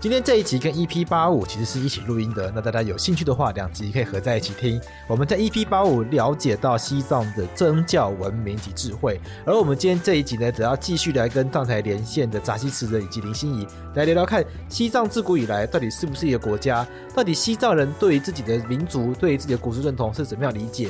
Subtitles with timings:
[0.00, 4.80] 今天这一集跟 EP 八五其实是一起录音的，那大家有兴趣的话，两集可以合在一起听。
[5.06, 16.86] 我们在 EP 八五了解到西藏的宗教文明及智慧，而我们今天这一集呢，则要继续来跟藏台连线的扎西词人以及林心怡来聊聊看，西藏自古以来到底是不是一个国家？
[17.14, 20.88] 到底西藏人对于自己的民族、对于自己的国族认同是怎么样理解？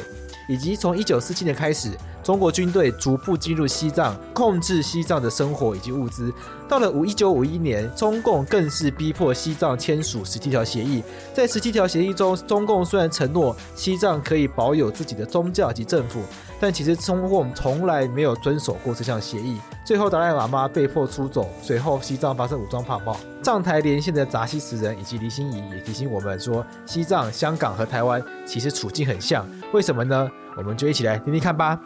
[0.50, 1.92] 以及从一九四七年开始，
[2.24, 6.34] 中国军队逐步进入西藏，控制西藏的生活以及物资。
[6.68, 11.04] 到了五一九五一年，中共更是逼迫西藏签署十七条协议。
[11.32, 16.20] 在十七条协议中，中共虽然承诺西藏可以保有自己的宗教及政府，
[16.60, 19.60] 但其实中共从来没有遵守过这项协议。
[19.84, 23.16] 最后，达赖喇嘛被迫出走，随后西藏发生武装迫爆。
[23.42, 30.28] 藏台连线的扎西词人以及李心怡也提醒我们说，西藏、香港和台湾其实处境很像，为什么呢？
[30.56, 31.78] 我们就一起来听听看吧。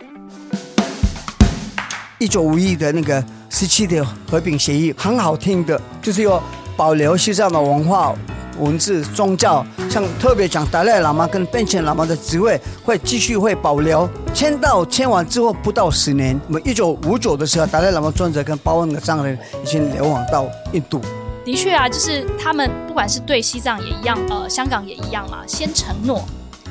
[2.19, 6.43] 一九五一的那个十七条和平协议很好听的，就是要
[6.79, 8.15] 保留西藏的文化、
[8.59, 14.09] 文字、宗教，像特别讲达赖喇嘛跟宾恰喇嘛的职位会继续会保留。
[14.33, 21.03] 签到签完之后不到十年，我们一九五九的时候，达赖喇嘛尊者跟八万个藏人已经流亡到印度。
[21.45, 26.25] 的确啊，就是他们不管是对西藏也一样，呃，香港也一样嘛，先承诺，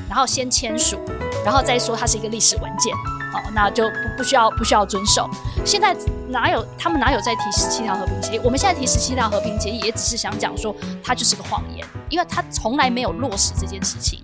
[0.10, 1.00] 然后先签署。
[1.44, 5.30] 然后再说它是一个历史文件，哦，那就不不需要不需要遵守。
[5.66, 5.94] 现在
[6.30, 8.40] 哪有他们哪有在提十七条和平协议？
[8.40, 14.24] 我们现在提十七条和平协议，也只是想讲说它就是个谎言，因为它从来没有落实这件事情。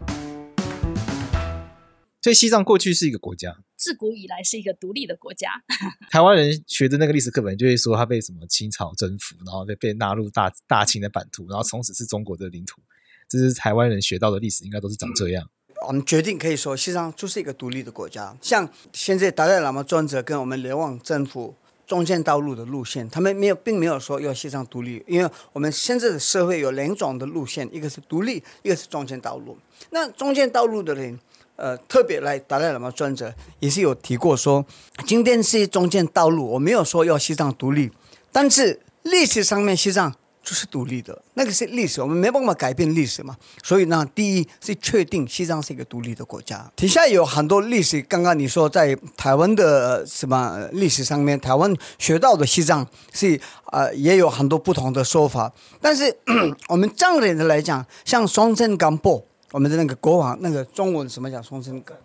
[2.21, 5.49] 所以西藏过去是一个国家，自古以来是一个独立的国家。
[6.09, 12.81] 台湾人学的那个历史课本就会说，它被什么清朝征服，然后被被纳入大大清的版图，然后从此是中国的领土。
[13.27, 15.49] 这是台湾人学到的历史，应该都是长这样。
[15.89, 18.31] 我们决定可以说，西藏就是一个独立的国家。
[18.43, 21.55] 像现在达赖喇嘛专责跟我们联网政府
[21.87, 29.57] 中间道路的路线，他们没有，并没有说要西藏独立，因为我们现在的社会有两种的路线，一个是独立，一个是中间道路。
[29.89, 31.19] 那中间道路的人，
[31.55, 34.63] 呃，特别来达赖喇嘛尊者也是有提过说，
[35.07, 37.89] 今天是中间道路，我没有说要西藏独立，
[38.31, 40.13] 但是历史上面西藏。
[40.49, 43.37] 就是独立的，那个是历史，我们没办法改变历史嘛。
[43.61, 46.67] 所以呢，第一是确定西藏是一个独立的国家。
[46.75, 52.83] 底下有很多历史，刚刚你说在台湾的什么历史上面，台湾学到的西藏
[53.13, 55.53] 是呃也有很多不同的说法。
[55.79, 56.17] 但是
[56.67, 61.95] 我们藏人的来讲，像松赞干布，我们的那个国王，那个中文什么叫松赞干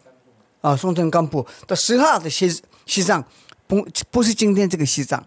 [0.60, 0.76] 啊？
[0.76, 3.24] 松赞干布的时候的西西藏，
[3.66, 5.26] 不不是今天这个西藏，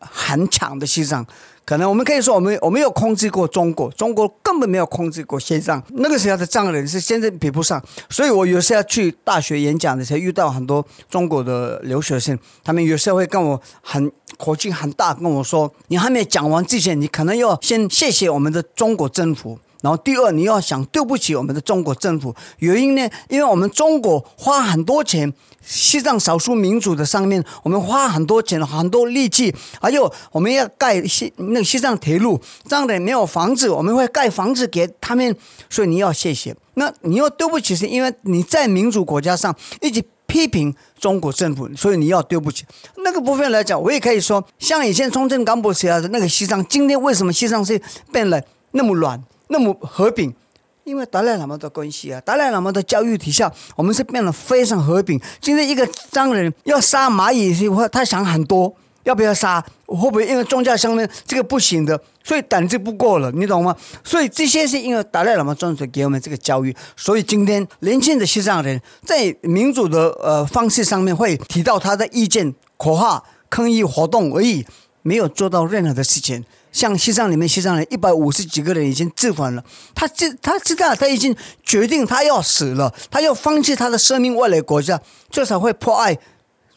[0.00, 1.26] 很强的西藏。
[1.64, 5.80] 可能我们可以说，我们我们有控制过中国，中国根本没有控制过西藏。
[5.90, 7.80] 那个时候的藏人是现在比不上，
[8.10, 23.06] 所以我有时候去大学演讲的时候，遇到很多中国的留学生，他们有时候会跟我很口气很大，跟我说：“你还没讲完之前，你可能要先谢谢我们的中国政府。”然后第二，你要想对不起我们的中国政府，原因呢？
[23.28, 35.36] 因为我们中国花很多钱，西藏少数民族的上面，我们花很多钱，很多力气，还有我们要盖西那个西藏铁路，这样的没有房子，我们会盖房子给他们，
[35.68, 36.56] 所以你要谢谢。
[36.74, 42.64] 那你要对不起，是因为你在民主国家上一直批评中国政府，所以你要对不起。
[43.04, 47.78] 那个部分来讲，我也可以说，像以前松赞干布时的那个西藏，今天为什么西藏是
[48.10, 49.22] 变得那么乱？
[49.52, 50.34] 那么和平，
[50.82, 55.20] 因为达赖喇嘛的关系啊，达赖喇嘛的教育底下，我们是变得非常和平。
[55.40, 58.74] 今天一个藏人要杀蚂蚁的话，他想很多，
[59.04, 59.64] 要不要杀？
[59.86, 63.76] 会不会因为宗教上面这个不行的，所以胆子不够了，你懂吗？
[64.02, 74.64] 所以这些是因为达赖喇嘛专门给我们这个教育，所以今天年轻的西藏人在民主的呃方式上面会提到他的意见、口号、抗议活动而已，
[75.02, 76.44] 没有做到任何的事情。
[76.72, 79.62] 像西藏里面，西藏人一百五十几个人已经自焚了。
[79.94, 84.98] 他知他知道，他已经决定他要死了，他要放弃他的生命，为了国家，
[85.30, 86.16] 至少会破案，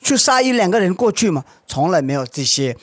[0.02, 1.46] 去杀一两个人过去嘛？
[1.66, 2.76] 从来没有这些。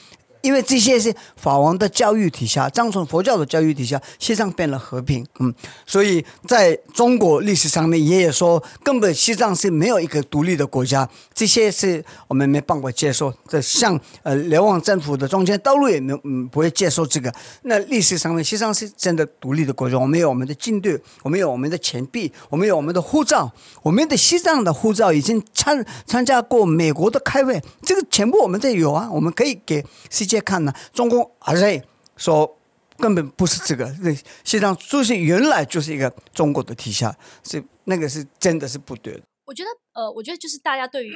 [0.42, 5.52] 因为这些是法王的教育底下，藏传佛教的教育底下，西藏变了和平，嗯，
[5.86, 13.62] 所以在中国历史上面，爷爷说根本西藏是没有一个独立的国家，这些是我们没办法接受的。
[13.62, 17.32] 像呃，流亡政府的中间道路也没嗯不会接受这个。
[17.62, 23.52] 那历史上面，西藏是真的独立的国家，我们有我们的军队，我们有我们的钱币，我们有我们的护照，
[23.82, 30.72] 我们的西藏的护照已经参参加过美国的开会，这个全部我们这有啊，我们可以给世界看呢。
[30.92, 31.82] 中共还在
[32.16, 32.58] 说
[32.98, 39.20] 根本不是这个，实际上就是原来就是一个中国的体下，是那个是真的是不对的。
[39.44, 41.12] 我觉得呃，我觉得就是大家对于，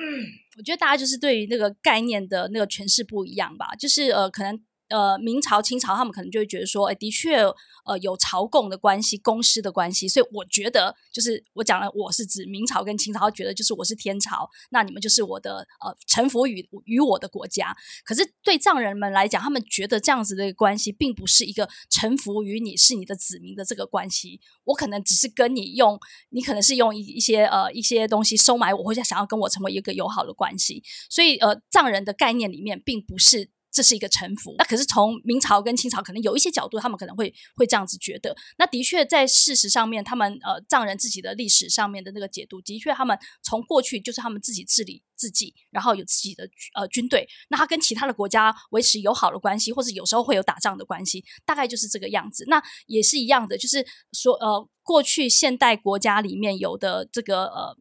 [0.59, 4.61] 我觉得大家就是对于那个概念的那个诠释不一样吧，就是呃，可能。
[4.89, 7.39] 呃，明朝、清朝，他们可能就会觉得说，哎，的确，
[7.85, 17.77] 呃，有朝贡的关系、公师的关系，所以我觉得，就是我讲了，我是指明朝跟清朝，觉得就是我是天朝，那你们就是我的呃臣服于于我的国家。
[18.05, 24.41] 可是对藏人们来讲，他们觉得这样子的关系，并不是一个臣服于你是你的子民的这个关系。
[24.65, 25.99] 我可能只是跟你用，
[26.31, 30.85] 你可能是用一一些呃一些东西收买我，或者想要跟我成为一个友好的关系。
[31.11, 33.51] 所以呃，藏人的概念里面，并不是。
[33.77, 38.35] 这是一个臣服，那可是从明朝跟清朝可能有一些角度，他们可能会会这样子觉得。
[38.57, 52.47] 那的确在事实上面，他们呃藏人自己的历史上面的那个解读，的确他们从过去就是他们自己治理自己，然后有自己的呃军队，那他跟其他的国家维持友好的关系，或者有时候会有打仗的关系，大概就是这个样子。
[52.49, 53.85] 那也是一样的，就是
[54.15, 57.77] 说呃过去现代国家里面有的这个呃。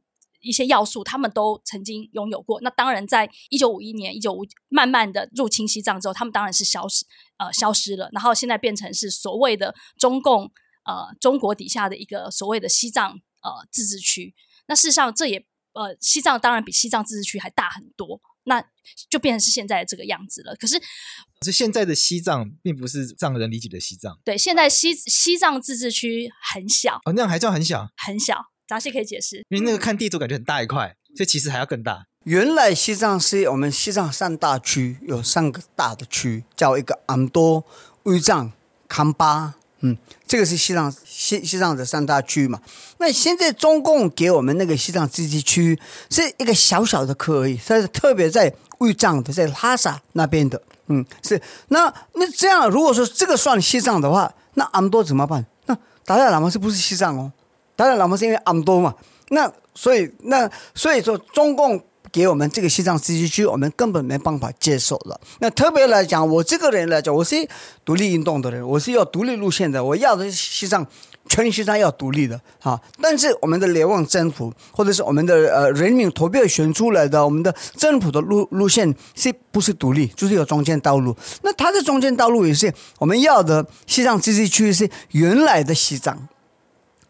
[0.45, 2.61] 一些要素，他们都曾经拥有过。
[2.61, 7.03] 那当然，在一九五一年、一九五慢慢的入侵西藏之后，他们当然是消失，
[7.37, 8.09] 呃，消失了。
[8.13, 10.43] 然后现在变成是所谓的中共，
[10.85, 13.11] 呃，中国底下的一个所谓的西藏，
[13.41, 14.35] 呃，自治区。
[14.67, 18.21] 那事实上，这也，呃，西藏当然比西藏自治区还大很多。
[18.47, 18.63] 那
[19.09, 20.55] 就变成是现在的这个样子了。
[20.57, 24.19] 可是，可是现在的西藏，并不是藏人理解的西藏。
[24.23, 26.97] 对，现在西西藏自治区很小。
[27.05, 27.89] 哦，那样还叫很小？
[27.97, 28.51] 很小。
[28.67, 32.05] 杂戏可以解释，因为那个看地图感觉很大一块，这其实还要更大。
[32.23, 37.63] 原来西藏是我们西藏三大区，有三个大的区，叫一个安多、
[38.05, 38.51] 乌藏、
[38.87, 39.53] 康巴。
[39.81, 39.95] 嗯，
[40.25, 42.59] 这个是西藏西西藏的三大区嘛。
[42.97, 45.79] 那现在中共给我们那个西藏自治区
[46.09, 50.59] 是一个小小的区而已，它是特别在乌藏的，在拉萨那边的。
[50.87, 51.39] 嗯，是。
[51.67, 55.45] 那那这样，如果说这个算西藏的话，那安多怎么办？
[55.67, 57.31] 那达赖喇嘛是不是西藏哦？
[57.75, 58.93] 当然，老们是因为安多嘛，
[59.29, 61.81] 那所以那所以说，中共
[62.11, 65.19] 给我们这个西藏自治区，我们根本没办法接受了。
[65.39, 67.35] 那特别来讲，我这个人来讲，我是
[67.83, 70.87] 独立运动的人，我是要独立路线的，我要的是西藏，
[71.27, 72.79] 全西藏要独立的啊。
[73.01, 80.07] 但是我们的联网政府，或者是我们的呃人民投票选出来的，我们的政府的路路线是不是独立？
[80.15, 81.13] 就是有中间道路。
[81.41, 86.29] 那它的中间道路也是我们要的西藏自治区是原来的西藏。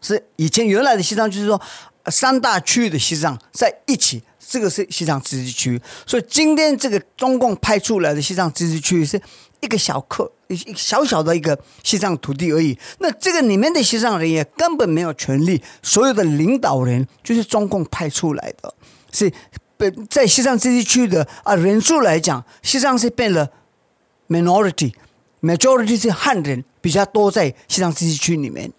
[0.06, 1.60] 是以前原来的西藏，就是说
[2.06, 5.80] 三大区域的西藏在一起，这个是西藏自治区。
[6.06, 9.20] 所以今天这个中共派出来的西藏自治区是
[9.60, 12.78] 一个小块，一小小的一个西藏土地而已。
[12.98, 18.72] 那这个里面的西藏人也根本没有权利，所有的领导人就是中共派出来的。
[19.12, 19.32] 是
[19.76, 23.50] 本在西藏自治区的啊人数来讲，西藏是变了
[24.28, 28.70] minority，majority 是汉人比较多在西藏自治区里面。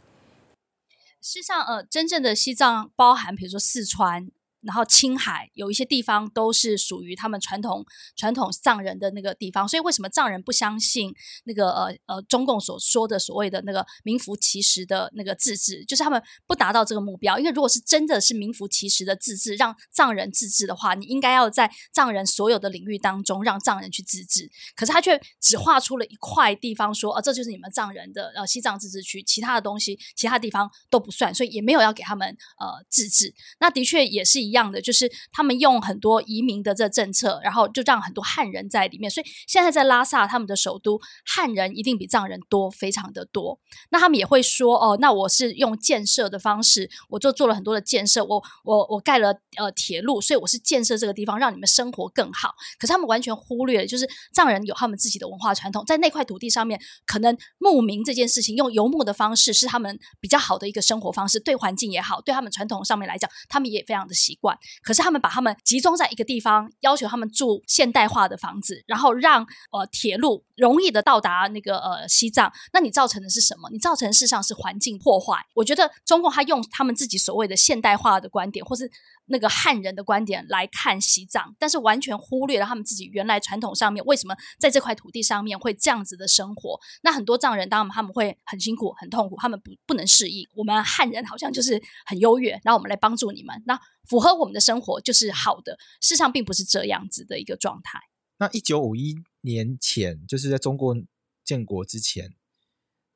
[1.22, 4.30] 事实上，呃，真正的西藏包含，比如说四川。
[4.62, 11.14] 然后青海有一些地方都是属于他们传统传统藏人的那个地方，所以为什么藏人不相信
[11.46, 17.40] 那个呃呃中共所说的所谓的那个名副其实的那个自治，就是他们不达到这个目标。
[17.40, 24.50] 因为如果是真的是名副其实的自治，让藏人自治的话，你应该要在藏人所有的领域当中让藏人去自治。
[24.76, 32.28] 可是他却只划出了一块地方说，说、呃、啊这就是你们藏人的呃西藏自治区，其他的东西其他地方都不算，所以也没有要给他们
[32.60, 33.34] 呃自治。
[33.60, 34.68] 那的确也是一样。
[34.72, 43.58] 的就是他们用很多移民的这政策，然后就让很多汉人在里面，所以现在在拉萨他们的首都，汉人一定比藏人多，非常的多。
[43.90, 52.54] 那他们也会说哦，那我是用建设的方式，我就做了很多的建设，我我我盖了呃铁路，所以我是建设这个地方，让你们生活更好。
[52.78, 64.58] 可是他们完全忽略了，就是藏人有他们自己的文化传统，在那块土地上面，可能牧民这件事情用游牧的方式是他们比较好的一个生活方式，对环境也好，对他们传统上面来讲，他们也非常的习管。
[64.82, 72.52] 可是他们把他们集中在一个地方，要求他们住现代化的房子，然后让呃铁路容易的到达那个呃西藏。
[72.74, 73.70] 那你造成的是什么？
[73.72, 75.38] 你造成事实上是环境破坏。
[75.54, 78.90] 我觉得中共他用他们自己所谓的现代化的观点，或是
[79.28, 86.80] 那个汉人的观点来看西藏，但是完全忽略了他们自己原来传统上面为什么在这块土地上面会这样子的生活。
[87.04, 90.48] 那很多藏人当然他们会很辛苦、很痛苦，他们不不能适应。
[90.56, 93.80] 我们汉人好像就是很优越，然后我们来帮助你们，那
[94.10, 95.78] 符合我们的生活就是好的。
[96.02, 98.00] 事实上并不是这样子的一个状态。
[98.38, 100.96] 那一九五一年前，就是在中国
[101.44, 102.34] 建国之前，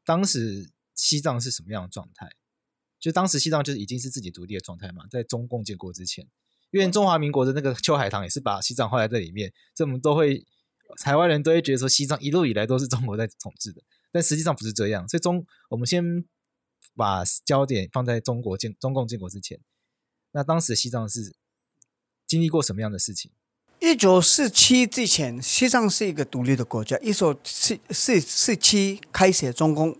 [0.03, 2.29] 当时西藏是什么样的状态？
[3.01, 6.23] 就当时西藏就是已经是自己独立的状态嘛，在中共建国之前，
[6.69, 10.45] 因为中华民国的那个秋海棠也是把西藏画在这里面，所以我们都会
[10.97, 13.81] 台湾人都会觉得说西藏一路以来都是中国在统治的，
[14.11, 15.09] 但实际上不是这样。
[15.09, 16.23] 所以中我们先
[16.95, 19.59] 把焦点放在中国建中共建国之前，
[20.33, 21.35] 那当时西藏是
[22.27, 23.31] 经历过什么样的事情？
[23.79, 26.95] 一九四七之前，西藏是一个独立的国家。
[26.99, 29.97] 一九四四四七开始，中共。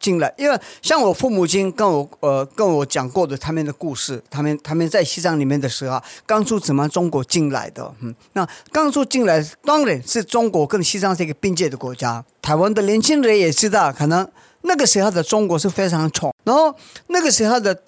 [0.00, 12.24] 进来，因为像我父母亲跟我呃跟我讲过的他们的故事，他们他们在西藏里面的时候，刚出怎么中国进来的，嗯，那刚出进来当然是中国跟西藏是一个边界的国家。
[12.40, 14.26] 台湾的年轻人也知道，可能
[14.62, 16.74] 那个时候的中国是非常穷，然后
[17.08, 17.78] 那个时候的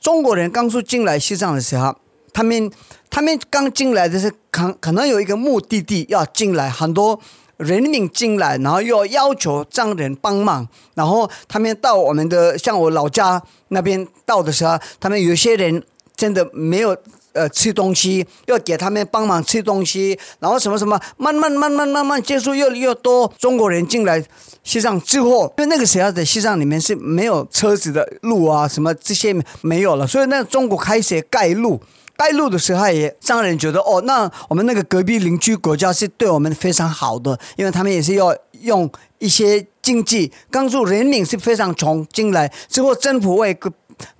[0.00, 1.94] 中国人刚出进来西藏的时候，
[2.32, 2.70] 他们
[3.10, 7.20] 他们刚进来的是可可能有一个目的地要进来，很多。
[7.58, 15.82] 人民进来，然后又要求藏人帮忙，然后他们到我们的像我老家那边到的时候，他们有些人
[16.16, 16.96] 真的没有
[17.32, 24.24] 呃吃东西，要给他们帮忙吃东西，然后什么什么，慢慢慢慢慢慢接触越来越多中国人进来
[24.64, 31.80] 西藏之后，因为那个时候在西藏里面是没有车子的路啊，什么这些没有了，所以那中国开始盖路。
[32.16, 38.88] 开路的时候，也让人觉得哦，那我们那个隔壁邻居国家是对我们非常好的，因为他们也是要用
[39.18, 43.58] 一些经济帮助人民是非常穷进来之后，政府会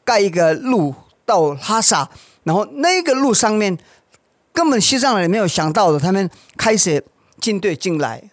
[0.02, 0.92] 盖一个路
[1.24, 2.08] 到拉萨，
[2.42, 3.78] 然后那个路上面
[4.52, 7.04] 根本西藏人没有想到的，他们开始
[7.40, 8.31] 军队进来。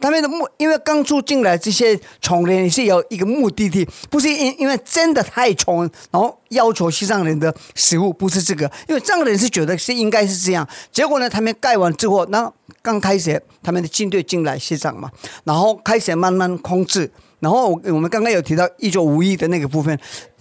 [0.00, 10.66] 他们的目，因为刚住进来这些穷人是有一个目的地，不是因因为真的太穷，然后要求西藏人的食物，不是这个，因为藏人是觉得是应该是这样。
[10.92, 12.50] 结果呢，他们盖完之后，那
[12.82, 15.10] 刚开始他们的军队进来西藏嘛，
[15.44, 17.10] 然后开始慢慢控制。
[17.40, 19.98] 然后我们刚刚有提到一九五一的那个部分，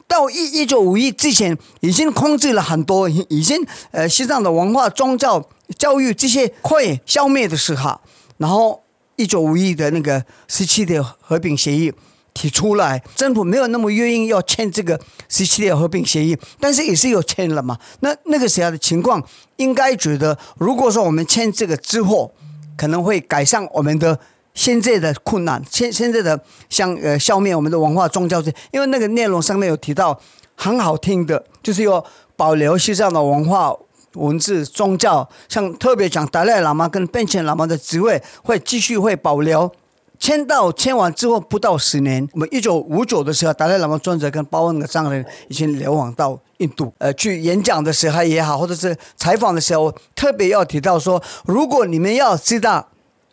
[0.07, 5.47] 到一一九五一之前已经控制了很多，已经呃西藏的文化、宗教、
[5.77, 7.99] 教育这些快消灭的时候，
[8.37, 8.83] 然后。
[9.17, 11.91] 一九五一的那个十七点和平协议
[12.33, 17.77] 提出来，政府没有那么愿意要签这个十七点和平协议，但是也是有签了嘛。
[18.01, 19.21] 那那个时候的情况，
[19.55, 22.31] 应该觉得，如果说我们签这个之后，
[22.77, 24.19] 可能会改善我们的
[24.53, 28.39] 现在的困难，现现在的像呃消灭我们的文化宗教，
[28.71, 30.21] 因为那个内容上面有提到
[30.55, 32.05] 很好听的，就是要
[32.35, 33.75] 保留西藏的文化。
[34.17, 39.71] 文字、宗教，像特别讲达赖喇嘛跟宾恰喇嘛的职位会继续会保留。
[40.19, 46.91] 签到签完之后不到十年，我们一九五九的时候，达赖喇嘛尊者跟八万个藏人已经流亡到印度。
[46.97, 52.89] 呃，去演讲的时候也好，或者是采访的时候，特别要提到说，如果你们要知道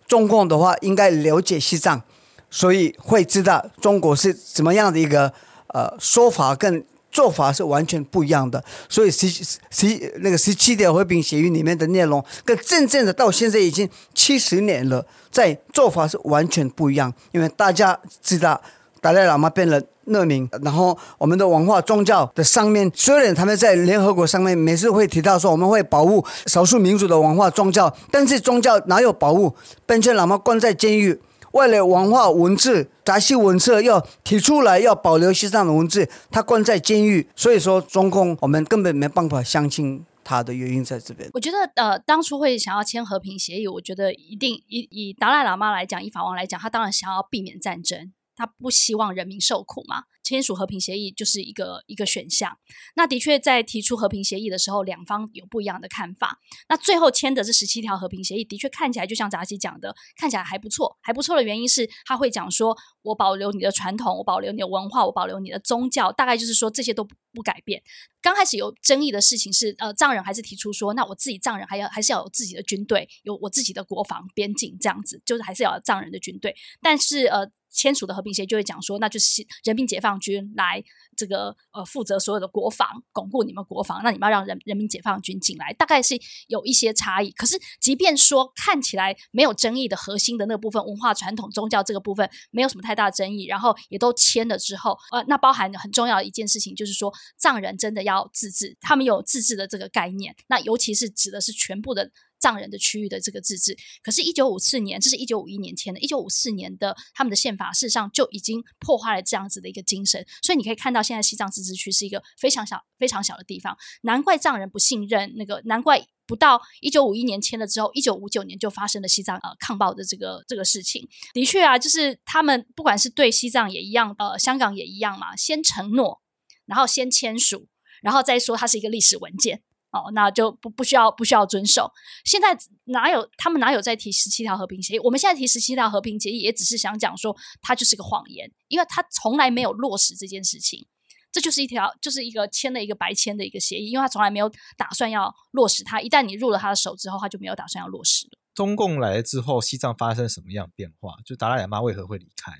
[0.06, 2.02] 中共的话，应该了解西藏，
[2.50, 5.32] 所以会知道中国是怎么样的一个
[5.68, 6.84] 呃说法跟。
[7.14, 9.28] 做法是完全不一样的，所以十
[9.70, 17.14] 十那个十七条和平协议里面的内容，跟真正的到现在已经七十年了，在做法是完全不一样。
[17.30, 18.60] 因为大家知道
[19.00, 29.54] 达赖喇嘛变了难民，然后我们的文化宗教的上面，虽然他们在联合国上面每次会提到说我们会保护少数民族的文化宗教，但是宗教哪有保护？
[29.86, 31.20] 宾恰喇嘛关在监狱。
[31.54, 41.30] 为了文化文字、杂志文字要提出来，要保留西藏的文字，他关在监狱，所以说中共我们根本没办法相信他的原因在这边。
[41.32, 48.12] 我觉得呃，当初会想要签和平协议，我觉得一定以以达赖喇嘛来讲，以法王来讲，他当然想要避免战争。
[48.36, 50.04] 他不希望人民受苦嘛？
[50.22, 52.56] 签署和平协议就是一个一个选项。
[52.96, 56.40] 那的确在提出和平协议的时候，两方有不一样的看法。
[56.68, 60.96] 那最后签的这十七条和平协议，的确看起来就像扎西讲的，看起来还不错。
[61.02, 67.82] 还不错的原因是他会讲说，我保留你的传统，我保留你的文化，我保留你的宗教，大概就是说这些都不改变。
[68.22, 76.56] 刚开始有争议的事情是，呃，藏人还是提出说，那我自己藏人还要还是要有自己的军队，有我自己的国防边境这样子，就是还是要有藏人的军队。
[76.80, 77.50] 但是呃。
[77.74, 80.82] 签署的和平协议就会讲说，那就是人民解放军来
[81.16, 86.14] 这个呃负责所有的国防，巩固你们国防，那你们要让人人民解放军进来，大概是
[86.46, 87.30] 有一些差异。
[87.32, 102.10] 可是即便说看起来没有争议的核心的那部分，文化传统、宗教这个部分没有什么太大争议，然后也都签了之后，呃，那包含很重要的一件事情就是说，藏人真的要自治，他们有自治的这个概念，那尤其是指的是全部的。
[102.44, 110.22] 藏人的区域的这个自治，可是，一九五四年，这是一九五一年签的，一九五四年的他们的宪法，事实上就已经破坏了这样子的一个精神。
[110.42, 113.74] 所以你可以看到，现在西藏自治区是一个非常小、非常小的地方。
[114.02, 121.08] 难怪藏人不信任那个，难怪不到一九五一年签了之后，一九五九年就发生了西藏呃抗暴的这个这个事情。
[121.32, 126.20] 的确啊，就是他们不管是对西藏也一样，呃，香港也一样嘛，先承诺，
[126.66, 127.68] 然后先签署，
[128.02, 129.62] 然后再说它是一个历史文件。
[129.94, 131.90] 哦，那就不不需要不需要遵守。
[132.24, 134.98] 现在哪有他们哪有在提十七条和平协议？
[134.98, 140.86] 我们现在提十七条和平协议，也只是想讲说它就是个谎言，因为它从来没有落实这件事情。
[141.30, 146.00] 这就是一条，就是一个签了一个白签的一个协议，因为他从来没有打算要落实它。
[146.00, 148.38] 一旦你入了他的手之后，他就没有打算要落实了。
[148.54, 151.16] 中共来了之后，西藏发生什么样的变化？
[151.26, 152.52] 就达赖喇嘛为何会离开？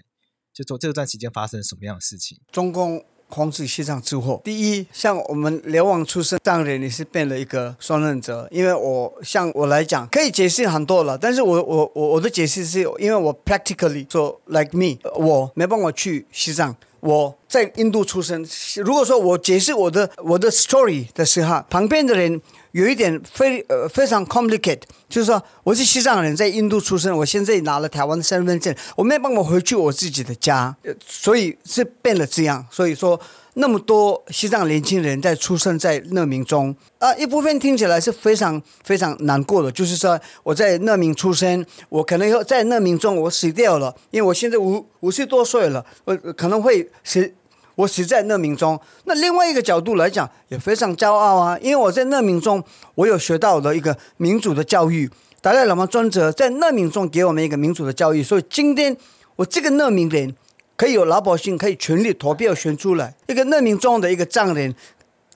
[0.53, 2.41] 就说这段时间发生什么样的事情？
[2.51, 3.14] 中共。
[3.29, 8.47] 防止西藏之后，第一，像我们流亡出生藏人，你是变了一个双刃者。
[8.51, 18.45] 因为我像我来讲，可以解释很多了，但是我我我我的解释是因为我 practically 说 like me，我没办法去西藏，我在印度出生。
[18.77, 22.41] 如果说我解释我的我的 story 的时候，旁边的人。
[22.75, 32.67] 有一点非呃非常 complicated，就是说我是西藏人，在印度出生，我现在拿了台湾的身份证，我没办法回去我自己的家，所以是变了这样。
[32.73, 33.21] 所以说
[33.55, 47.33] 那么多西藏年轻人在出生在难民中啊，一部分听起来是非常非常难过的，就是说我在难民出生，我可能要在难民中我死掉了，因为我现在五五十多岁了，我可能会死。
[47.77, 52.63] 我死在难民中，那另外一个角度来讲也非常骄傲啊，因为我在难民中，
[52.95, 55.11] 我有学到了一个民主的教育。
[55.41, 58.97] 达赖喇嘛尊者在难民中给我们一个民主的教育，所以今天
[59.35, 60.33] 我这个难民人
[60.77, 64.75] 可以有老百姓可以全力投票选出来，一个难民中的一个藏人，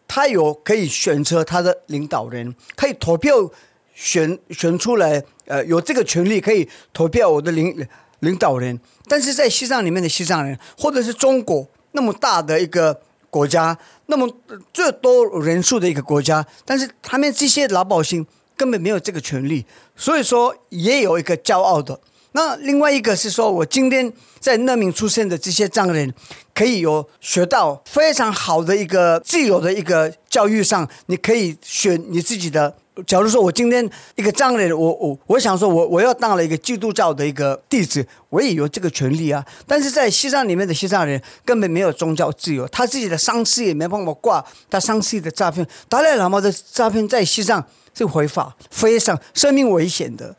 [0.07, 3.51] 他有可以选择他的领导人，可以投票
[3.95, 7.87] 选选出来，呃，有这个权利可以投票我的领
[8.21, 8.79] 领导人。
[9.07, 11.69] 但是在西藏里面的西藏人，或者是中国。
[11.93, 13.77] 那么大的一个国家，
[14.07, 14.31] 那么
[14.75, 19.65] 最多人数的一个国家，但是他们这些老百姓根本没有这个权利，
[19.97, 21.99] 所以说也有一个骄傲的。
[22.39, 26.15] 那另外一个是说，我今天在难民出生的这些藏人，
[26.55, 32.73] 可以有学到非常好的一个自由的一个教育上，你可以选你自己的。
[33.05, 39.45] 假如说我今天一个藏人，我我我想说我我要当了一个基督教的一个弟子，我也有这个权利啊。
[39.67, 50.37] 但是在西藏里面的西藏人根本没有宗教自由，他自己的丧事也没办法挂，他丧事的诈骗，达赖喇嘛的诈骗在西藏是违法，非常生命危险的。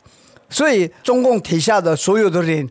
[0.50, 2.68] 所以中共底下的所有的人，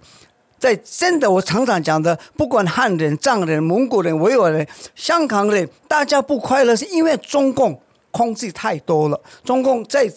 [0.60, 7.82] 在真的我常常讲的，不管汉人、藏人、蒙古人、维吾尔人、香港人，大家不快乐是因为中共。
[8.12, 10.12] 控制太多了，中共在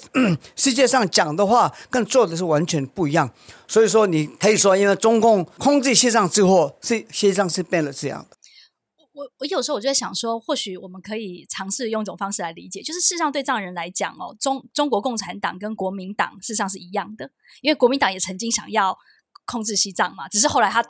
[0.57, 3.31] 世界上讲的话跟做的是完全不一样，
[3.69, 8.37] 所以说你可以说，因为中共控制西藏之后，是西藏是变了这样的。
[9.13, 18.99] 我我有时候我就在想说，或许我们可以尝试用一种方式来理解，就是事实上对藏人来讲哦，中中国共产党跟国民党事实上是一样的，因为国民党也曾经想要
[19.45, 20.85] 控制西藏嘛，只是后来他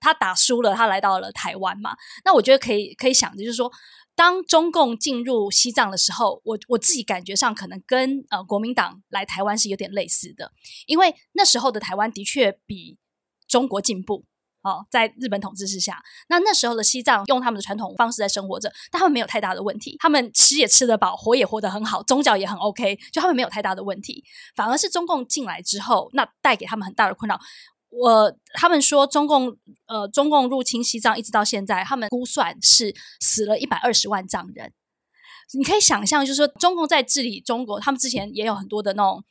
[0.00, 1.96] 他打输了，他来到了台湾嘛。
[2.24, 3.70] 那我觉得可以可以想的就是说。
[4.18, 10.52] 当中共进入西藏的时候，我我自己感觉上可能跟呃国民党来台湾是有点类似的，
[10.86, 12.96] 因为那时候的台湾的确比
[13.46, 14.24] 中国进步
[14.66, 24.24] 哦，在日本统治之下，那那时候的西藏用他们的传统方式在生活着，但他们没有太大的问题，他们吃也吃得饱，活也活得很好，宗教也很 OK，就他们没有太大的问题，
[24.56, 27.38] 反而是中共进来之后，那带给他们很大的困扰。
[27.90, 34.72] 我他们说中共呃中共入侵西藏一直到现在，他们估算是死了一百二十万藏人。
[35.54, 39.22] 你可以想象，就是说中共在治理中国，他们之前也有很多的那种。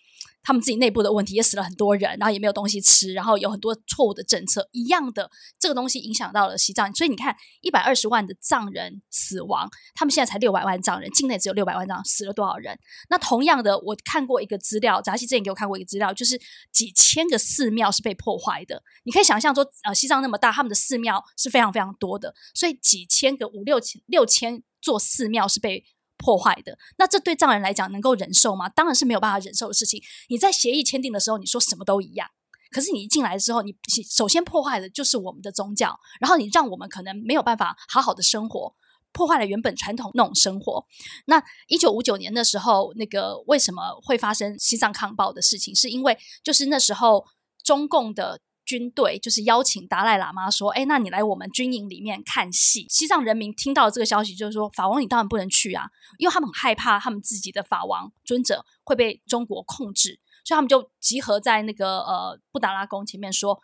[0.46, 5.30] 他们自己内部的问题也死了很多人，然后也没有东西吃，然后有很多错误的政策，一样的
[5.60, 6.94] 这个东西影响到了西藏。
[6.94, 12.78] 所以你看，一百二十万的藏人死亡，他们现在才六百万藏人，境内只有六百万藏人，死了多少人？
[13.10, 16.40] 那同样的，我看过一个资料，扎西之前给我看过一个资料，就是
[16.72, 18.84] 几千个寺庙是被破坏的。
[19.04, 25.84] 你可以想象说，呃，西藏那么大，他们的寺庙是非常非常多的，所以几千个五六千六千座寺庙是被。
[26.18, 28.70] 破坏的，那这对藏人来讲能够忍受吗？
[28.70, 30.02] 当然是没有办法忍受的事情。
[30.30, 32.28] 你在协议签订的时候，你说什么都一样，
[32.72, 33.76] 可是你一进来之后，你
[34.10, 38.76] 首先破坏的就是我们的宗教，然后你让我们可能没有办法好好的生活，
[39.12, 40.86] 破坏了原本传统那种生活。
[41.26, 45.76] 那一九五九年的时候，那个为什么会发生西藏抗暴的事情？
[45.76, 47.26] 是因为就是那时候
[47.64, 48.42] 中共的。
[48.66, 55.86] 军队就是邀请达赖喇嘛说：“哎，那你来我们军营里面看戏。”西藏人民听到这个消息，就是说：“法王，你当然不能去啊，
[56.18, 63.60] 因为他们很害怕他们自己的法王尊者会被中国控制，所以他们就集合在那个呃布达拉宫前面说：‘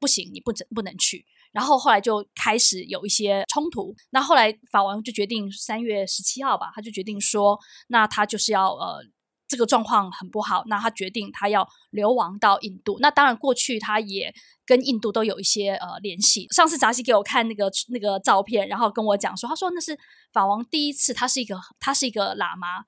[0.00, 3.94] 不行，你不能不能去。’然后后来就开始有一些冲突。
[4.10, 7.58] 那后来法王就决定三月十七号吧，他就决定说
[7.88, 9.04] ：‘那他就是要呃。’
[9.48, 12.98] 这个状况很不好，那他决定他要流亡到印度。
[13.00, 14.32] 那当然，过去他也
[14.66, 16.46] 跟印度都有一些呃联系。
[16.50, 19.98] 上次扎西给我看那个那个照片，然后跟我讲说，他说那是
[20.32, 22.84] 法王第一次，他是一个他是一个喇嘛，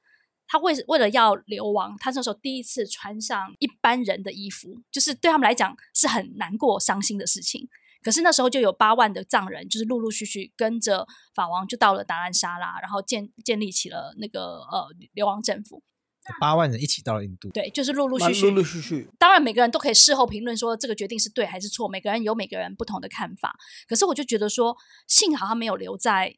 [0.46, 7.68] 他为为了要流亡，他那时候第一次穿上一般人的衣服，就是对他们来讲是很难过、伤心的事情。
[8.03, 15.83] 可是那时候就有八万的藏人，就是陆陆续续跟着法王就到了达兰沙拉，然后建建立起了那个呃流亡政府。
[16.38, 19.08] 八万人一起到了印度，对，就是陆陆续续，陆陆续续。
[19.18, 23.56] 当然，每个人都可以事后评论说这个决定是对还是错，每个人有每个人不同的看法。
[23.88, 26.36] 可是我就觉得说，幸好他没有留在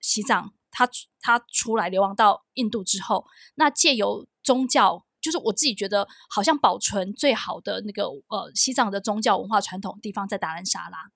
[0.00, 0.88] 西藏，他
[1.20, 11.10] 他出来流亡到印度之后，那借由宗教，就是我自己觉得好像保存最好的那个呃西藏的宗教文化传统地方在达兰萨拉。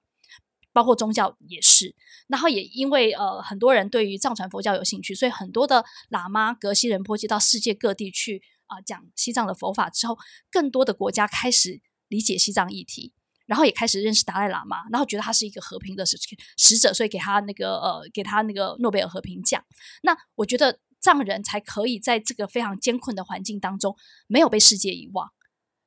[0.72, 1.94] 包括宗教也是，
[2.28, 10.16] 然后也因为呃很多人对于藏传佛教有兴趣，所以很多的喇嘛、格西仁波切到世界各地去啊、呃、讲西藏的佛法之后，
[10.50, 13.12] 更多的国家开始理解西藏议题，
[13.46, 16.16] 然后也开始认识达赖喇嘛，然后觉得他是一个和平的使
[16.56, 19.64] 使者，所以给他那个呃给他那个诺贝尔和平奖。
[20.02, 23.96] 那我觉得藏人才可以在这个非常艰困的环境当中
[24.28, 25.30] 没有被世界遗忘，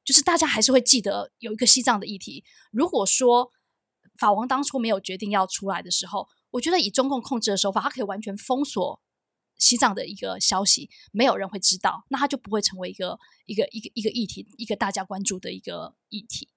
[0.03, 2.43] 就是大家还是会记得有一个西藏的议题。
[2.71, 3.51] 如果说
[4.17, 9.01] 法王当初没有决定要出来的时候，我觉得以中共控制的手法，他可以完全封锁
[9.57, 16.49] 西藏的一个消息，没有人会知道，那他就不会成为一个一个一个一个议题，一个大家关注的一个议题。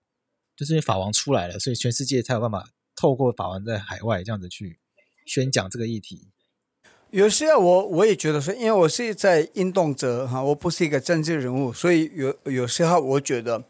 [0.57, 4.81] 就是因为法王出来了，所以全世界才有办法透过法王在海外这样子去
[5.25, 6.29] 宣讲这个议题。
[7.11, 13.65] 有时候我我也觉得说，因为我是在运动者哈，我不是一个政治人物，所以有有时候我觉得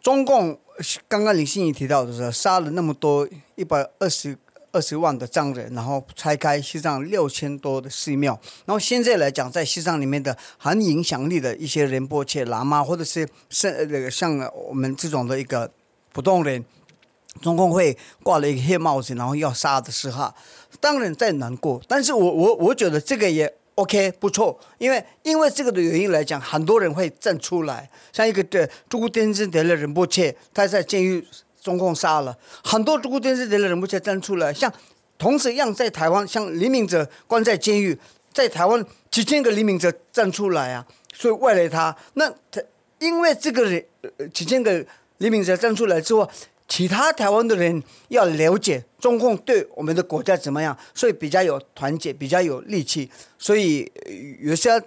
[0.00, 0.61] 中共。
[1.08, 4.36] 刚刚林心怡提到的是杀了那么多一百二十
[4.72, 15.70] 二十万的藏人，然后拆开西藏六千多的寺庙，然后现在来讲，在西藏里面的很影响力的一些仁波切、喇嘛，或者是是那个像我们这种的一个
[16.12, 16.64] 普通人，
[17.40, 20.32] 中共会挂了一个黑帽子，然后要杀的时候，
[20.80, 23.54] 当然在难过，但是我我我觉得这个也。
[23.74, 31.26] OK，不错，因为因为这个的原因来讲，很多人会站出来，像一个的珠孤天尊德勒仁波切，他在监狱
[31.60, 32.36] 中共杀了。
[32.62, 34.70] 很多珠孤天尊德勒仁波切站出来，像
[35.16, 37.98] 同时一样在台湾，像李明哲关在监狱，
[38.30, 42.60] 在台湾几千个李明哲站出来啊，所以为了他，那他
[42.98, 43.82] 因为这个人
[44.18, 44.84] 呃几千个
[45.16, 46.30] 李明哲站出来之后。
[46.72, 53.92] 其他台湾的人要了解中共对我们的国家怎么样，所以比较有团结，比较有力气，所以
[54.40, 54.82] 有些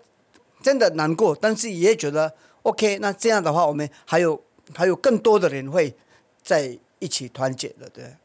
[0.64, 2.98] 真的难过，但是也觉得 OK。
[2.98, 4.44] 那这样的话，我们还有
[4.74, 5.96] 还有更多的人会
[6.42, 7.88] 在一起团结的。
[7.90, 8.16] 对，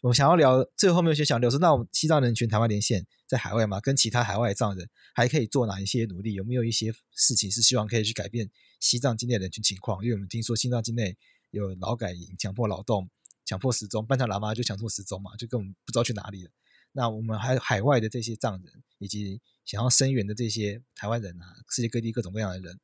[0.00, 6.32] 我想要聊最后面有些想聊说，那我们西藏人群台湾连线在海外嘛，跟其他海外藏人还可以做哪一些努力？
[6.32, 8.48] 有没有一些事情是希望可以去改变
[8.80, 10.02] 西藏境内人群情况？
[10.02, 11.18] 因为我们听说西藏境内。
[11.50, 13.08] 有劳改营、强迫劳动、
[13.44, 16.50] 强迫失踪，半条喇嘛就强迫失踪嘛，就根本不知道去哪里了。
[16.92, 22.80] 那我们还有海外的这些藏人，以及想要声援的这些台湾人啊，世界各地各种各样的人，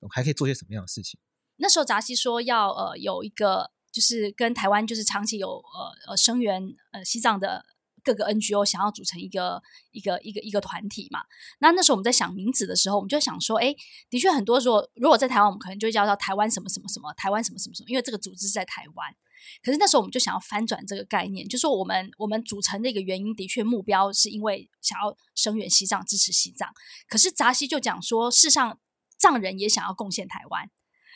[0.00, 1.18] 我们还可以做些什么样的事情？
[1.56, 7.64] 那时候扎西说要呃有一个，就是跟台湾就是长期有呃呃声援呃西藏的。
[8.02, 11.20] 各个 NGO 想要组成一个一个一个一个团体嘛？
[11.58, 13.74] 那那时候我们在想名字的时候，我们就想说，哎，
[14.08, 19.14] 的确很多时候，如果在台湾，我们可能就叫到台湾什么什么什么，台湾什么什么什么，因为这个组织在台湾。
[19.62, 26.68] 可是那时候我们就想要翻转这个概念，就说我们我们组成的一个原因，的确目标是因为想要声援西藏，支持西藏。
[27.08, 28.78] 可是扎西就讲说，事实上
[29.18, 30.70] 藏人也想要贡献台湾。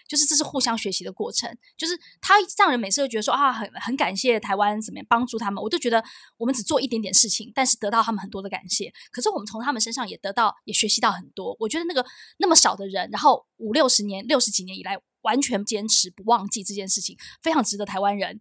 [0.06, 6.02] 就是这是互相学习的过程，就是他让人每次都觉得说啊，很很感谢台湾怎么样帮助他们，我就觉得
[6.36, 8.92] 我们只做一点点事情，但是得到他们很多的感谢。
[9.10, 11.56] 可是我们从他们身上也得到，也学习到很多。
[11.58, 12.04] 我觉得那个
[12.38, 18.40] 那么少的人，然后五六十年、六十几年以来，完全坚持不忘记这件事情，非常值得台湾人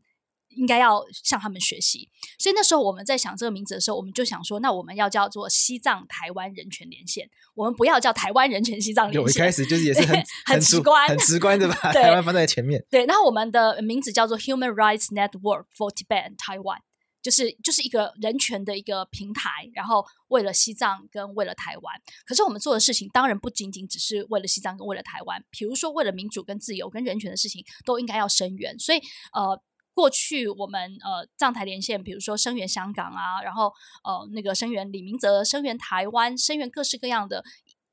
[0.55, 2.09] 应该要向他们学习。
[2.39, 9.21] 所以那时候我们在想这个名字的时候，我们就想说，那我们要叫做西藏台湾人权连线，我们不要叫台湾人权西藏连线。
[9.21, 12.83] 有一开始就是也是很很直观，很直观的把 台湾放在前面。
[12.89, 16.79] 对，然后我们的名字叫做 Human Rights Network for Tibet and Taiwan。
[17.23, 28.77] 就是就是一个人权的一个平台，然后为了西藏跟为了台湾，可是我们做的事情当然不仅仅只是为了西藏跟为了台湾，比如说为了民主跟自由跟人权的事情都应该要声援。
[28.77, 28.97] 所以
[29.31, 29.57] 呃，
[29.93, 33.71] 过去我们呃藏台连线，比如说声援香港啊，然后
[34.03, 37.43] 呃那个声援李明泽，声援台湾，声援各式各样的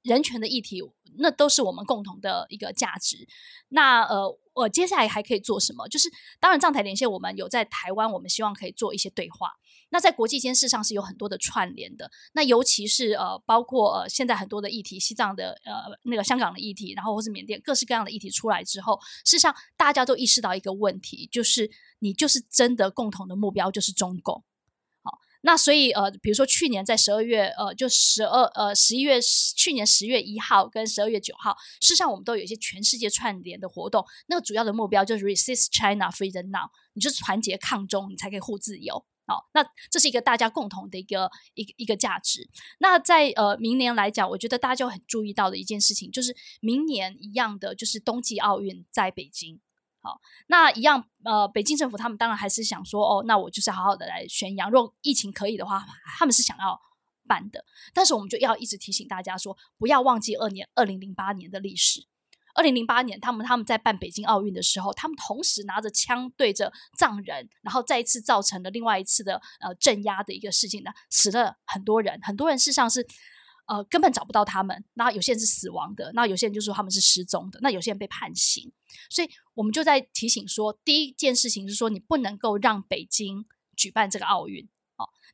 [0.03, 0.81] 人权的议题，
[1.19, 3.29] 那都是我们共同的一个价值。
[3.69, 4.39] 那呃。
[4.53, 5.89] 我接下来还可以做什么？
[5.89, 9.49] 就是当然，藏台连线，我们有在台湾，我们希望可以做一些对话。
[9.91, 12.11] 那在国际间，事上是有很多的串联的。
[12.33, 24.45] 那尤其是呃，包括呃，现在很多的议题，西藏的呃，那个香港的议题，然后或是缅甸各式各样的议题出来之后，事实上大家都意识到一个问题，就是你就是真的共同的目标就是中共。
[25.03, 34.05] 好那所以呃，比如说去年在十二月呃，就十二呃十一月去年十月一号跟十二月九号，事实上我们都有一些全世界串联的活动。
[34.29, 39.05] 那个主要的目标就是 Resist China Freedom Now，你就是团结抗中，你才可以护自由。
[39.31, 42.51] 好，那这是一个大家共同的一个一个一个价值。
[42.81, 49.61] 那在呃明年来讲，我觉得大家就很注意到的一件事情，就是明年一样的，就是冬季奥运在北京。
[50.01, 55.87] 好，那一样，呃，北京政府他们当然还是想说，哦，那我就是好好的来宣扬，如果疫情可以的话，
[56.19, 56.77] 他们是想要
[57.29, 57.65] 办的。
[57.95, 62.10] 但是我们就要一直提醒大家说，不要忘记二年二零零八年的历史。
[62.55, 73.07] 二零零八年，他们他们在办北京奥运的时候，他们同时拿着枪对着藏人，然后再一次造成了另外一次的呃镇压的一个事情呢，死了很多人，很多人事实上是。
[73.67, 74.85] 呃，根本找不到他们。
[74.95, 78.73] 那有些人是死亡的，那有些人就说他们是失踪的，那有些人被判刑。
[79.09, 84.69] 所以我们就在提醒说，第一件事情是说，你不能够让北京举办这个奥运。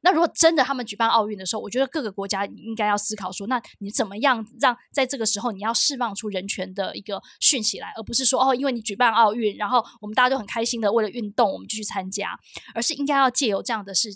[0.03, 12.39] 那如果真的他们举办奥运的时候，我觉得各个国家应该要思考说，那你怎么样让在这个时候你要释放出人权的一个讯息来，而不是说哦，因为你举办奥运，然后我们大家都很开心的为了运动我们就去参加，
[12.75, 14.11] 而是应该要借由这样的事，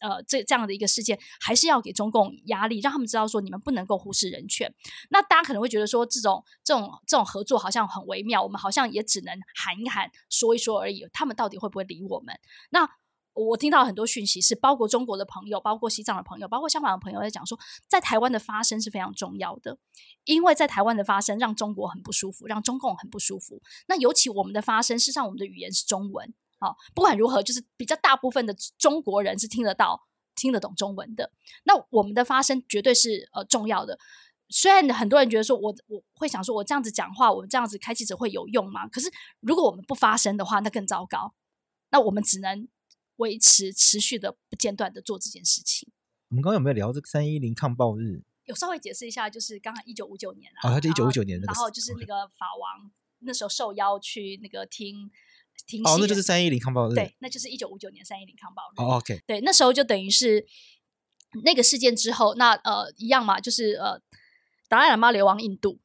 [0.00, 4.72] 呃，这这样的一个事件，还是要给中共压力，让他们知道说你们不能够忽视人权。
[5.10, 12.34] 那大家可能会觉得说，这种这种这种合作好像很微妙，我们好像也只能喊一喊、说一说而已，他们到底会不会理我们？
[12.70, 12.88] 那。
[13.34, 19.78] 我听到很多讯息，是包括中国的朋友，包括西藏的朋友，包括香港的朋友在讲说，在台湾的发声是非常重要的，
[20.24, 23.62] 因为在台湾的发声让中国很不舒服，让中共很不舒服。
[23.88, 30.02] 那尤其我们的发声，事实上我们的语言是中文，啊，不管如何，就是比较大部分的中国人是听得到、
[30.36, 31.32] 听得懂中文的。
[31.64, 33.98] 那我们的发声绝对是呃重要的。
[34.50, 38.86] 虽然很多人觉得说我我会想说，我这样子讲话，我们这样子开记者会有用吗？
[38.88, 41.32] 可是如果我们不发声的话，那更糟糕。
[41.90, 42.68] 那我们只能。
[43.16, 45.88] 维持持续的不间断的做这件事情。
[46.28, 48.22] 我们刚刚有没有聊这个三一零抗暴日？
[48.46, 55.10] 有稍微解释一下，就是刚刚一九五九年啊，就一九五九年，然后就是那个法王那时候受邀去那个听
[55.66, 58.74] 听哦，那就是三一零抗暴日，对，那就是一九五九年三一零抗暴日。
[58.82, 60.46] 哦，OK，对，那时候就等于是
[61.44, 64.00] 那个事件之后，那呃一样嘛，就是呃
[64.68, 65.80] 达赖喇嘛流亡印度。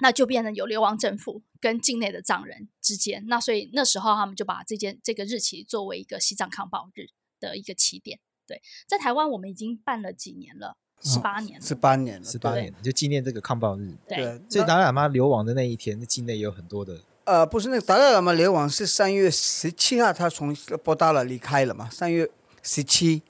[0.00, 8.18] 那就变成有流亡政府跟境内的藏人之间，那所以那时候他们就把这件这个日期作为一个西藏抗暴日的一个起点。
[8.46, 13.94] 对，在台湾我们已经办了几年了，十八年了，十八年了，十八年就纪念这个抗暴日。
[14.08, 16.98] 对，对所以达赖喇嘛流亡的那一天，那境内有很多的。
[17.24, 21.90] 呃，不是那个达赖喇嘛流亡是三月十七号，他从博达拉离开了嘛？
[21.90, 22.30] 三月
[22.62, 23.22] 十七，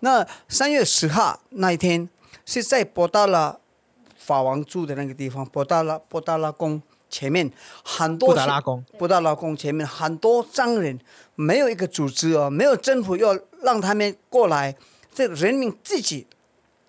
[0.00, 2.10] 那三月十号那一天
[2.44, 3.60] 是在博达拉。
[4.16, 6.80] 法王住的那个地方，博达拉博达拉宫
[7.14, 7.48] 前面
[7.84, 8.30] 很多。
[8.30, 8.84] 布达拉宫。
[8.98, 10.98] 布达拉宫前面很多商人，
[11.36, 14.74] 没有一个组织哦，没有政府要让他们过来，
[15.14, 16.26] 这个人民自己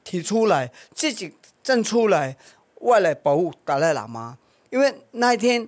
[0.03, 1.33] 提出来，自己
[1.63, 2.35] 站出来，
[2.81, 4.39] 外来保护达赖喇嘛，
[4.71, 5.67] 因为那一天。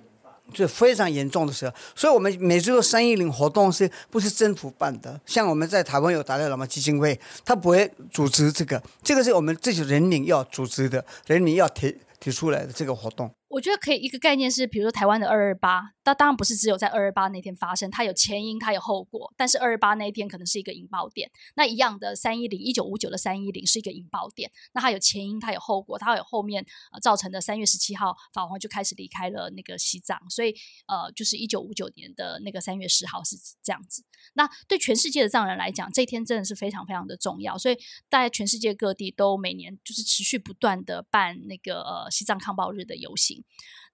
[0.50, 5.20] 就非常严重的时候，所以我们每次做三一零活动是不是政府办的？
[5.26, 13.30] 像我们在台湾有达赖喇嘛基金会，他不会组织这个，这个是我们自己人民要组织的，人民要提提出来的这个活动。
[13.48, 19.32] 我觉得可以一个概念是，比如说台湾的二二八，那当然不是只有在二二八那天发生，它有前因，它有后果。
[19.38, 30.54] 但是二二八那一天可能是一个引爆点，那一样的三一零一九五九的三一零是一个引爆点，那它有前因，它有后果，它有后面呃造成的三月十七号法王就开始离开了那个西藏，所以
[30.86, 34.04] 呃就是一九五九年的那个三月十号是这样子。
[34.34, 37.78] 那对全世界的藏人来讲，这一天真的是非常非常的重要，所以
[38.10, 43.37] 在全世界各地都每年就是持续不断的办那个呃西藏抗暴日的游行。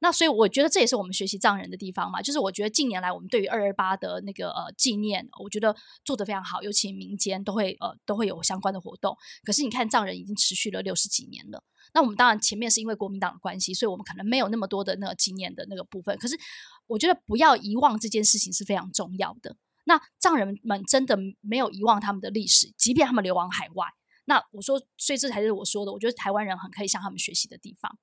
[0.01, 9.17] 那所以我觉得这也是我们学习藏人的地方嘛，就是我觉得近年来我们对于二二八的那个呃纪念，我觉得做得非常好，尤其民间都会呃都会有相关的活动。
[9.45, 11.63] 可是你看藏人已经持续了六十几年了，
[11.95, 16.19] 那我们当然前面是因为国民党的关系，所以我们可能没有那么多的那个纪念的那个部分。
[16.19, 16.39] 可是
[16.87, 19.57] 我觉得不要遗忘这件事情是非常重要的。
[19.85, 23.87] 那藏人们真的没有遗忘他们的历史，即便他们流亡海外。
[24.27, 27.99] 那我说，所以这才是我说的，我觉得台湾人很可以向他们学习的地方。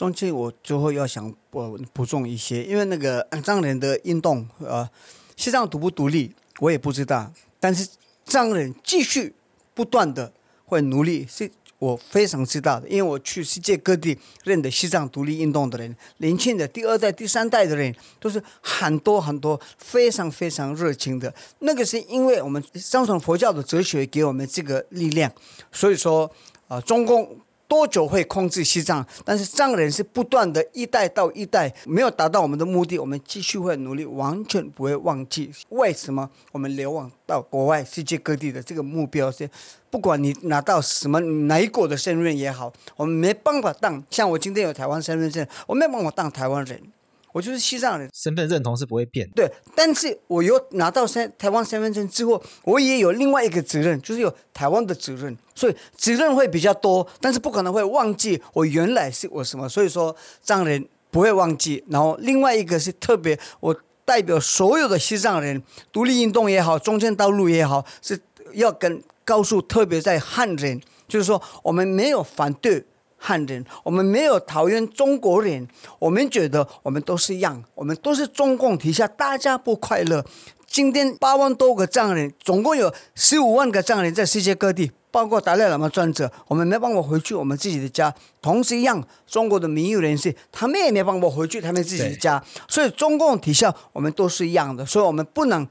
[0.00, 4.88] 中间我最后要想补补充一些，因为那个藏人的运动，呃，
[5.36, 7.30] 西藏独不独立，我也不知道。
[7.60, 7.86] 但是
[8.24, 9.34] 藏人继续
[9.74, 10.32] 不断的
[10.64, 12.88] 会努力，是我非常知道的。
[12.88, 21.34] 因为我去世界各地认得西藏独立运动的人，年轻的第二代、第三代的人，都是很多很多非常非常热情的。
[21.58, 25.30] 那个是因为我们藏传佛教的哲学给我们这个力量，
[25.70, 26.24] 所以说
[26.68, 27.36] 啊、呃，中共。
[27.70, 29.06] 多久会控制西藏？
[29.24, 35.52] 但是藏人是不断的一代到一代，没有达到我们的目的，我们继续会努力，完全不会忘记。
[35.68, 39.48] 为什么我们流亡到国外世界各地的这个目标是，
[39.88, 44.02] 不管你拿到什么哪一国的身份也好，我们没办法当。
[44.10, 46.82] 像我今天有台湾身份证，我没办法当台湾人。
[47.32, 49.28] 我就是西藏人，身份认同是不会变。
[49.30, 59.68] 对，但是我有拿到身台湾身份证之后，我也有另外一个责任，就是有台湾的责任，所以责任会比较多，但是不可能会忘记我原来是我什么。
[59.68, 61.84] 所以说藏人不会忘记。
[61.88, 65.62] 然后另外一个是特别，我代表所有的西藏人，
[65.92, 68.20] 独立运动也好，中间道路也好，是
[68.54, 72.84] 要跟告诉特别在汉人，就是说我们没有反对。
[73.22, 80.24] 汉人，我们没有讨厌中国人，我们觉得我们都是一样，我们都是中共底下，大家不快乐。
[80.66, 88.14] 今天八万多个藏人，总共有十五万个藏人在世界各地，包括达赖喇嘛专者，我们没办法回去我们自己的家。
[88.40, 92.42] 同时一样，中国的民运人士，他们也没办法回去他们自己的家。
[92.66, 95.68] 所以中共底下，我们都是一样的，所以我们不能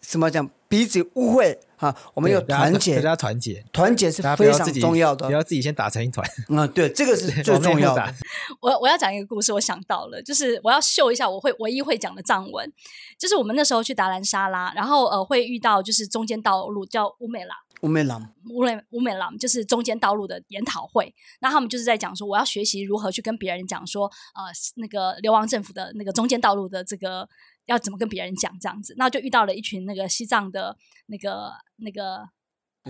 [0.00, 1.60] 什么讲彼此误会。
[1.82, 5.26] 啊，我们要团结，大家团结，团结是非常重要的。
[5.26, 6.24] 不要自己先打成一团。
[6.48, 8.14] 嗯，对，这个是最重要的。
[8.60, 12.72] 我我要讲一个故事，我想到了，就是我要秀一下我会唯一会讲的藏文，
[13.18, 24.44] 就是我们那时候去达兰沙拉，然后呃会遇到就是中间道路叫乌美拉，乌美朗，乌美乌美朗就是中间道路的研讨会，那他们就是在讲说我要学习如何去跟别人讲说呃
[24.76, 27.28] 那个流亡政府的那个中间道路的这个。
[27.66, 28.94] 要怎么跟别人讲这样子？
[28.96, 32.28] 那就遇到了一群那个西藏的那个那个，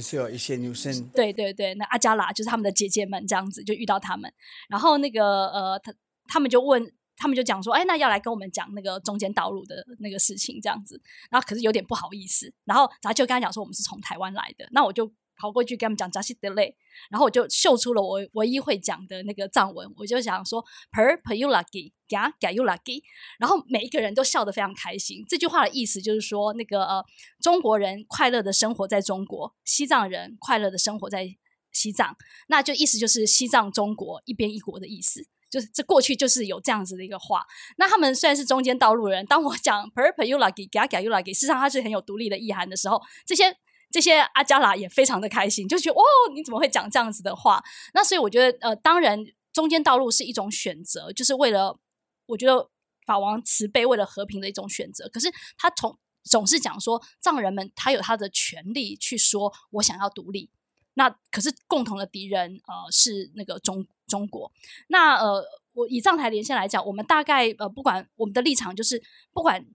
[0.00, 1.08] 是有一些女生。
[1.08, 4.32] 对对对，那阿加拉就是他们的姐姐们这样子，就遇到他们。
[4.68, 5.92] 然后那个呃，他
[6.26, 6.82] 他们就问，
[7.16, 11.00] 他们就讲说，哎，那要来跟我们讲那个中间道路的那个事情这样子。
[11.30, 14.68] 然后可是有点不好意思，然后咱就跟他讲说，我们是从台湾来的。
[14.70, 15.12] 那我就。
[15.42, 16.72] 跑过去跟他们讲扎西德勒，
[17.11, 23.02] 然后我就秀出了我唯一会讲的那个藏文，我就想说 per per you lucky ga ga you lucky，
[23.40, 25.24] 然后每一个人都笑得非常开心。
[25.28, 27.05] 这句话的意思就是说，那个
[27.40, 31.26] 中国人快乐的生活在中国，西藏人快乐的生活在
[31.72, 32.14] 西藏，
[32.46, 35.26] 那就意思就是西藏中国一边一国的意思。
[35.50, 37.44] 就是这过去就是有这样子的一个话。
[37.78, 43.57] 那他们虽然是中间道路人，当我讲 per per you lucky ga ga you lucky，事实上它是很有独立的意涵的时候，这些。
[43.92, 46.02] 这些阿加拉也非常的开心，就觉得哦，
[46.35, 47.62] 你怎么会讲这样子的话？
[47.94, 49.18] 那所以我觉得，呃，当然
[49.52, 51.78] 中间道路是一种选择，就是为了
[52.26, 52.70] 我觉得
[53.07, 55.09] 法王慈悲，为了和平的一种选择。
[55.11, 60.50] 可是他从总是讲说，藏人们他有他的权利去说我想要独立。
[60.94, 64.52] 那可是共同的敌人，呃，是那个中中国。
[64.88, 69.02] 那呃，我以藏台连线来讲，我们大概呃，不管我们的立场，就是
[69.33, 69.66] 不管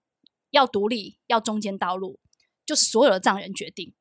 [0.52, 2.20] 要独立，要中间道路，
[2.66, 3.94] 就是所有的藏人决定。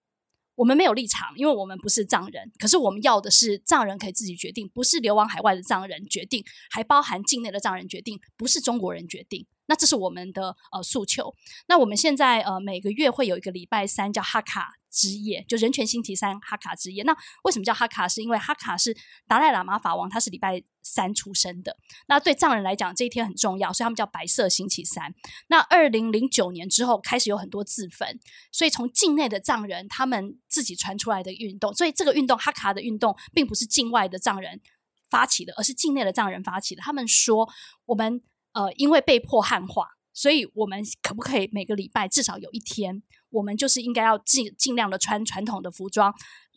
[0.57, 2.51] 我们没有立场，因为我们不是藏人。
[2.59, 9.47] 可是我们要的是藏人可以自己决定，不是流亡海外的藏人决定，还包含境内的藏人决定，不是中国人决定。
[9.67, 11.35] 那这是我们的呃诉求。
[11.69, 17.03] 那我们现在呃每个月会有一个礼拜三叫哈卡之夜，就人权星期三哈卡之夜。
[17.03, 18.09] 那为什么叫哈卡？
[18.09, 21.77] 是因为哈卡是达赖喇嘛法王，他是礼拜三出生的。
[22.09, 25.15] 那对藏人来讲，这一天很重要，所以他们叫白色星期三。
[25.49, 28.19] 那二零零九年之后开始有很多自焚，
[28.51, 34.63] 所以从境内的藏人他们自己传出来的运动，所以这个运动哈卡的运动，并不是境外的藏人
[35.11, 36.81] 发起的，而是境内的藏人发起的。
[36.81, 37.49] 他们说
[37.85, 38.23] 我们。
[38.57, 46.11] 呃，因为被迫汉化，所以我们可不可以每个礼拜至少有一天，我们就是应该要尽尽量的穿传统的服装，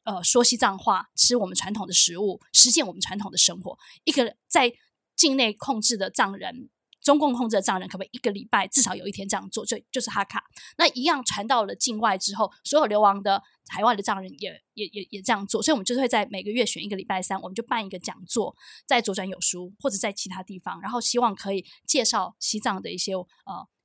[0.06, 3.78] 呃，说西藏话，吃我们传统的食物，实现我们传统的生活。
[4.06, 4.72] 一个在
[5.18, 6.70] 境内控制的藏人，
[7.04, 9.66] 中共控制的藏人，可不可以一个礼拜至少有一天这样做？
[9.66, 10.42] 就就是哈卡。
[10.78, 18.56] 那一样传到了境外之后，所有流亡的海外的藏人也也也也这样做，所以我们就是会在每个月选一个礼拜三，我们就办一个讲座，
[18.86, 23.26] 在左转有书或者在其他地方，然后希望可以介绍西藏的一些呃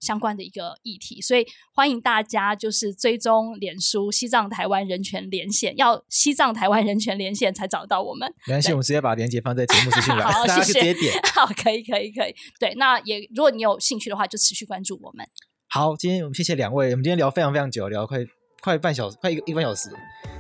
[0.00, 8.32] 相关的一个议题，所以欢迎大家就是追踪脸书西藏台湾人权连线，要西藏台湾人权连线才找到我们。
[8.46, 11.14] 没关系，我们直接把链接放在节目资讯栏， 好，大家直接点。
[11.34, 12.34] 好，可以，可以，可以。
[12.60, 15.26] 对，那也如果你有兴趣的话，就持续关注我们。
[15.68, 18.18] 好，今天我们谢谢两位，我们今天聊非常非常久，聊快
[18.64, 19.90] 快半小时，快一个一个半小时。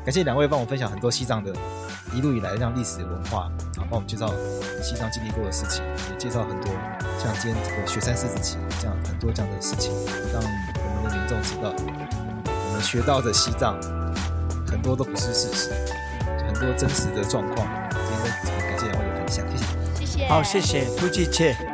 [0.02, 1.52] 感谢两位帮我分享很多西藏的
[2.14, 3.42] 一路以来的这样历史文化，
[3.76, 4.32] 啊，帮我们介绍
[4.82, 6.72] 西藏经历过的事情，也介绍很多
[7.18, 9.92] 像今天这个雪山狮子旗这样很多这样的事情，
[10.32, 11.70] 让我们的民众知道，
[12.46, 13.78] 我们学到的西藏
[14.66, 15.70] 很多都不是事实，
[16.46, 17.68] 很多真实的状况。
[17.90, 21.73] 今天感谢两位的分享，谢谢，谢谢，好，谢谢，突击切。